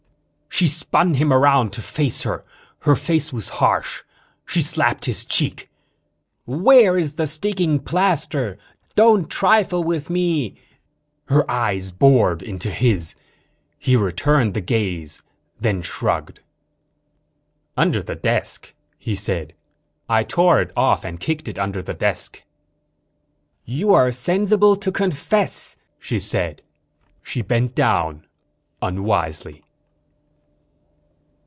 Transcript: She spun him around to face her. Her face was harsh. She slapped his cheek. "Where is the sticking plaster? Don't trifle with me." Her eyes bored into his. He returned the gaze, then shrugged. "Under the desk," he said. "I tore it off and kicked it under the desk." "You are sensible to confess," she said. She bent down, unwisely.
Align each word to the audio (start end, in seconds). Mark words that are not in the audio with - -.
She 0.53 0.67
spun 0.67 1.13
him 1.15 1.31
around 1.33 1.71
to 1.73 1.81
face 1.81 2.21
her. 2.23 2.45
Her 2.79 2.95
face 2.95 3.31
was 3.33 3.49
harsh. 3.63 4.03
She 4.45 4.61
slapped 4.61 5.05
his 5.05 5.25
cheek. 5.25 5.71
"Where 6.45 6.99
is 6.99 7.15
the 7.15 7.25
sticking 7.25 7.79
plaster? 7.79 8.59
Don't 8.93 9.27
trifle 9.29 9.81
with 9.83 10.11
me." 10.11 10.55
Her 11.27 11.49
eyes 11.49 11.89
bored 11.89 12.43
into 12.43 12.69
his. 12.69 13.15
He 13.79 13.95
returned 13.95 14.53
the 14.53 14.61
gaze, 14.61 15.23
then 15.59 15.81
shrugged. 15.81 16.41
"Under 17.77 18.03
the 18.03 18.15
desk," 18.15 18.75
he 18.99 19.15
said. 19.15 19.53
"I 20.07 20.21
tore 20.21 20.61
it 20.61 20.71
off 20.75 21.03
and 21.03 21.19
kicked 21.19 21.47
it 21.47 21.57
under 21.57 21.81
the 21.81 21.95
desk." 21.95 22.43
"You 23.65 23.93
are 23.93 24.11
sensible 24.11 24.75
to 24.75 24.91
confess," 24.91 25.77
she 25.97 26.19
said. 26.19 26.61
She 27.23 27.41
bent 27.41 27.73
down, 27.73 28.27
unwisely. 28.81 29.63